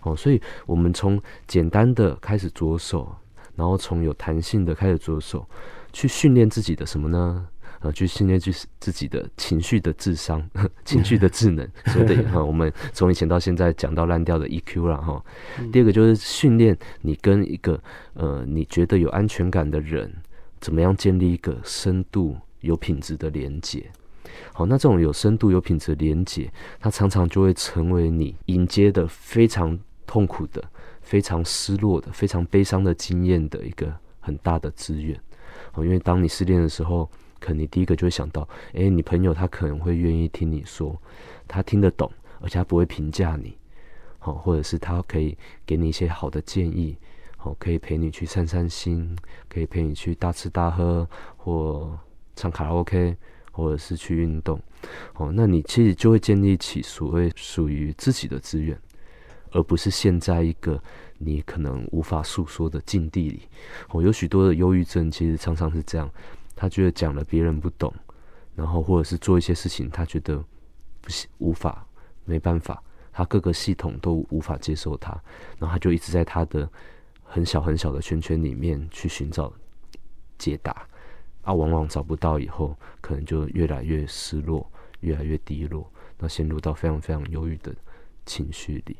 [0.02, 3.14] 哦，所以我们从简单的开始着手，
[3.54, 5.46] 然后从有弹性的开始着手，
[5.92, 7.48] 去训练自己的什么呢？
[7.80, 10.48] 呃，去训练去自己的情绪的智商、
[10.84, 11.68] 情绪的智能。
[11.92, 15.24] 所以哈，我们从以前到现在讲到烂掉的 EQ 了哈。
[15.72, 17.82] 第二个就是训练你跟一个
[18.14, 20.12] 呃你觉得有安全感的人，
[20.60, 23.90] 怎么样建立一个深度有品质的连接。
[24.52, 30.62] 好，那这种有深度有品质的连接，它常常就会成为你迎接的非常痛苦的、
[31.00, 35.18] 非常失落的、非常悲伤的经验的一个很大的资源。
[35.72, 40.96] 好，因为当你失恋的时候，可能你第一个就会想到，诶，你朋友他可能会愿意听你说，
[41.48, 42.10] 他听得懂，
[42.40, 43.56] 而且他不会评价你，
[44.18, 46.96] 好，或者是他可以给你一些好的建议，
[47.36, 49.16] 好，可以陪你去散散心，
[49.48, 51.98] 可以陪你去大吃大喝，或
[52.36, 53.16] 唱卡拉 OK，
[53.52, 54.60] 或者是去运动，
[55.14, 58.76] 哦，那你其实就会建立起所谓属于自己的资源，
[59.52, 60.82] 而不是陷在一个
[61.18, 63.42] 你可能无法诉说的境地里。
[63.90, 66.10] 哦，有许多的忧郁症其实常常是这样。
[66.54, 67.92] 他觉得讲了别人不懂，
[68.54, 70.42] 然后或者是做一些事情，他觉得
[71.00, 71.86] 不行，无法，
[72.24, 72.82] 没办法，
[73.12, 75.10] 他各个系统都无法接受他，
[75.58, 76.70] 然后他就一直在他的
[77.24, 79.52] 很小很小的圈圈里面去寻找
[80.38, 80.86] 解答，
[81.42, 84.68] 啊，往往找不到以后，可能就越来越失落，
[85.00, 85.88] 越来越低落，
[86.18, 87.74] 那陷入到非常非常忧郁的
[88.24, 88.96] 情绪里。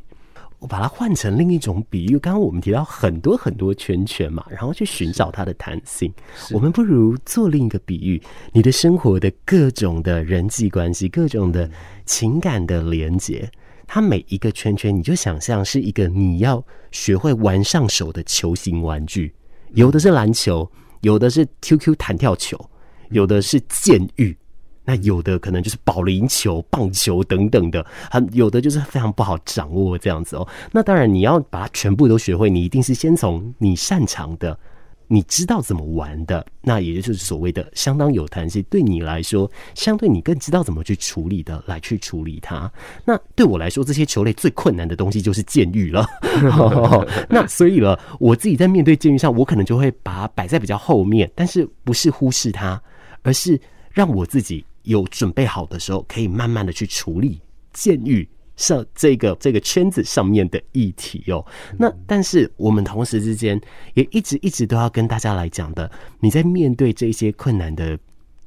[0.58, 6.12] 我把它换成另一种比喻，刚刚我们提到很多很多圈圈嘛，然后去寻找它的弹性。
[6.52, 8.22] 我们不如做另一个比喻，
[8.52, 11.68] 你的生活的各种的人际关系，各种的
[12.06, 13.50] 情感的连接，
[13.88, 19.34] 它每一个圈圈，你就想象是一个你要学会玩上手的球形玩具，
[19.72, 20.70] 有的是篮球，
[21.02, 22.58] 有的是 QQ 弹跳球，
[23.10, 24.36] 有的是剑玉。
[24.84, 30.48] 那有的可能就是保龄球、棒球等等的，很有的就是非常不好掌握这样子哦。
[30.72, 34.58] 那当然你要把它全部都学会，你一定是先从你擅长的、
[35.12, 42.72] 你知道怎么玩的，那也就是所谓的相当有弹性，对你来说相对你更知道怎么去处理的来去处理它。
[43.04, 46.06] 那对我来说，这些球类最困难的东西就是监狱了。
[47.28, 52.80] 那所以了，我自己在面对监狱上，我可能就会把它摆在比较后面，但是不是忽视它，
[53.22, 53.60] 而是
[53.90, 54.64] 让我自己。
[54.84, 57.40] 有准备好的时候，可以慢慢的去处理
[57.72, 58.28] 监狱
[58.62, 61.44] 上这个这个圈子上面的议题哦。
[61.76, 63.60] 那但是我们同时之间
[63.94, 65.90] 也一直一直都要跟大家来讲的，
[66.20, 67.98] 你在面对这些困难的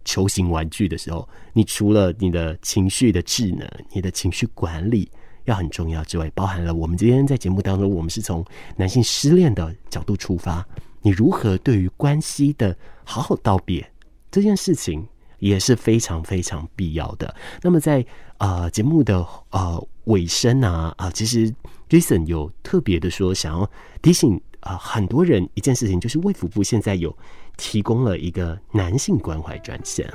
[0.06, 5.12] 球形玩具的时候，你除了你的情绪的智能、你的情绪管理
[5.44, 8.44] 要很重要之外，包含了我们今天在节目当中，我们是从
[8.78, 10.66] 男性失恋的角度出发，
[11.02, 13.86] 你如何对于关系的好好道别
[14.32, 15.06] 这件事情。
[15.40, 17.36] 也是非常非常必要的。
[17.62, 18.04] 那么在
[18.38, 19.18] 呃节目的
[19.52, 21.54] 呃尾声啊啊，其实
[21.90, 23.70] Jason 有特别的说，想要
[24.02, 27.16] 提醒啊、很多人一件事情，就是卫福部现在有
[27.56, 30.12] 提供了一个男性关怀专线。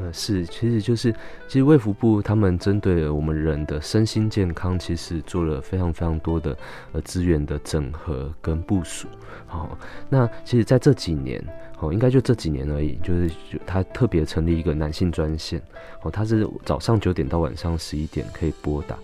[0.00, 1.12] 呃，是，其实就是，
[1.48, 6.56] 其实卫福部他们针对我们人的身心健康，其实做了非常非常多的
[6.92, 9.08] 呃资源的整合跟部署。
[9.46, 9.76] 好，
[10.08, 11.44] 那其实在这几年，
[11.80, 13.30] 哦，应该就这几年而已，就是
[13.64, 15.62] 他特别成立一个男性专线，
[16.02, 18.96] 哦，他是早上九点到晚上十一点可以拨打。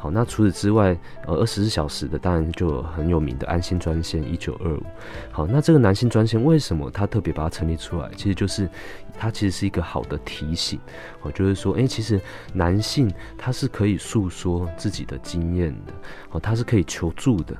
[0.00, 4.82] 好，那除此之外，呃，二十四小时的当然就很有名的安心专线一九二五。
[5.32, 8.08] 好，那这个男性专线为什么他特别把它成立出来？
[8.16, 8.68] 其实就是
[9.18, 10.78] 它其实是一个好的提醒，
[11.22, 12.20] 哦，就是说，诶，其实
[12.52, 15.92] 男性他是可以诉说自己的经验的，
[16.30, 17.56] 哦，他是可以求助的，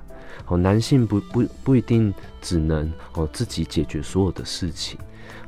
[0.47, 4.99] 哦，男性不不不一定只能哦自己解决所有的事情。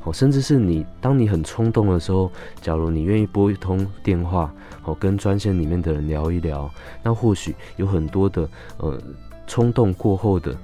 [0.04, 2.30] 哦，甚至是你，当你很冲动的时候，
[2.62, 4.52] 假如你愿意拨一通电话，
[4.84, 6.70] 哦，跟专线里面的人聊一聊，
[7.02, 8.98] 那或许有很多的呃
[9.46, 10.56] 冲动过后的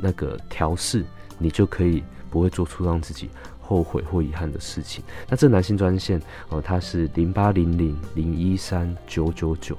[0.00, 1.04] 那个调试，
[1.38, 3.28] 你就可以不会做出让自己
[3.60, 5.02] 后悔或遗憾的事情。
[5.28, 9.76] 那这男性专线哦，它是零八零零零一三九九九，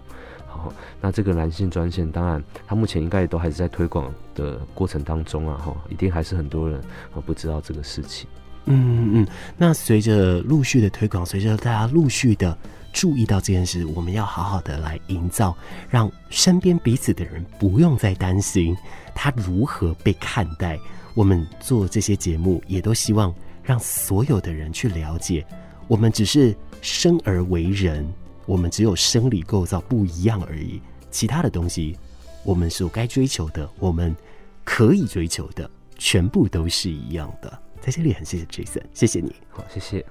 [1.02, 6.80] 那这个男性专线，当然它目前应该也都还是在推广的过程当中啊，哈，一定还是很多人
[7.14, 8.28] 啊不知道这个事情。
[8.66, 12.58] 嗯嗯，那随着陆续的推广，随着大家陆续的
[12.92, 15.56] 注意到这件事，我们要好好的来营造，
[15.88, 18.76] 让身边彼此的人不用再担心
[19.14, 20.80] 他如何被看待。
[21.14, 25.46] 我们做这些节目，也都希望让所有的人去了解，
[25.88, 28.06] 我们只是生而为人，
[28.46, 30.82] 我们只有生理构造不一样而已，
[31.12, 31.98] 其他的东西，
[32.44, 34.16] 我们所该追求的，我们
[34.64, 37.60] 可以追求的，全部都是一样的。
[37.82, 40.06] 在这里很谢谢 Jason，谢谢你，好，谢谢。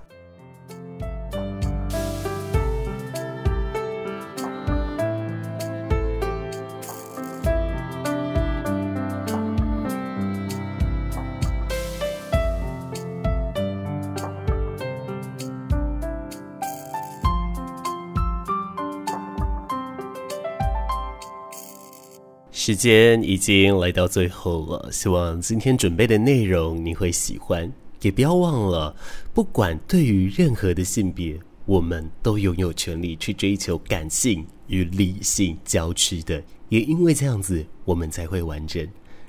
[22.66, 27.70] 时间已经来到最后了，希望今天准备的内容你会喜欢。
[28.00, 28.96] 也不要忘了，
[29.34, 36.42] 不管对于任何的性别，我们都拥有权利去追求感性与理性交织的。
[36.70, 38.82] 也因为这样子，我们才会完整。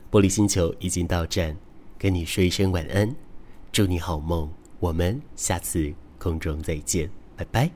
[0.10, 1.58] 玻璃星球已经到站，
[1.98, 3.14] 跟你说一声晚安，
[3.70, 4.50] 祝你好梦。
[4.80, 7.76] 我们下次空中再见，拜拜。